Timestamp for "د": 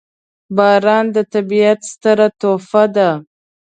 1.15-1.17